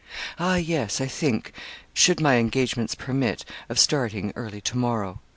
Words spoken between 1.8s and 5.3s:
should my engagements permit of starting early to morrow.